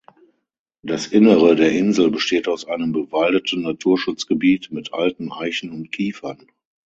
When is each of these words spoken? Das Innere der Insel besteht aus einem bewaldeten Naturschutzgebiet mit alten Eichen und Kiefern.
Das 0.81 1.05
Innere 1.05 1.55
der 1.55 1.73
Insel 1.73 2.09
besteht 2.09 2.47
aus 2.47 2.65
einem 2.65 2.91
bewaldeten 2.91 3.61
Naturschutzgebiet 3.61 4.71
mit 4.71 4.93
alten 4.95 5.31
Eichen 5.31 5.69
und 5.69 5.91
Kiefern. 5.91 6.47